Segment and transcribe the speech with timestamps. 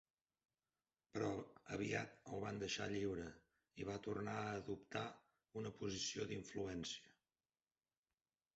[1.17, 1.27] Però
[1.75, 3.27] aviat el van deixar lliure
[3.83, 5.05] i va tornar a adoptar
[5.63, 7.17] una posició d'influència.